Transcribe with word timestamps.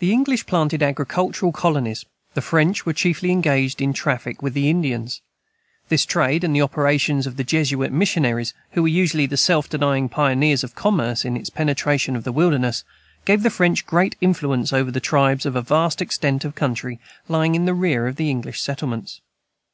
The 0.00 0.12
English 0.12 0.44
planted 0.44 0.82
agricultural 0.82 1.52
colonies 1.52 2.04
the 2.34 2.42
French 2.42 2.84
were 2.84 2.92
chiefly 2.92 3.30
engaged 3.30 3.80
in 3.80 3.94
traffic 3.94 4.42
with 4.42 4.52
the 4.52 4.68
Indians. 4.68 5.22
This 5.88 6.04
trade, 6.04 6.44
and 6.44 6.54
the 6.54 6.60
operations 6.60 7.26
of 7.26 7.38
the 7.38 7.44
Jesuit 7.44 7.90
missionaries, 7.90 8.52
who 8.72 8.82
were 8.82 8.88
usually 8.88 9.24
the 9.24 9.38
self 9.38 9.66
denying 9.70 10.10
pioneers 10.10 10.64
of 10.64 10.74
commerce 10.74 11.24
in 11.24 11.34
its 11.34 11.48
penetration 11.48 12.14
of 12.14 12.24
the 12.24 12.32
wilderness, 12.32 12.84
gave 13.24 13.42
the 13.42 13.48
French 13.48 13.86
great 13.86 14.16
influence 14.20 14.70
over 14.70 14.90
the 14.90 15.00
tribes 15.00 15.46
of 15.46 15.56
a 15.56 15.62
vast 15.62 16.02
extent 16.02 16.44
of 16.44 16.54
country 16.54 17.00
lying 17.26 17.54
in 17.54 17.64
the 17.64 17.72
rear 17.72 18.06
of 18.06 18.16
the 18.16 18.28
English 18.28 18.60
settlements. 18.60 19.22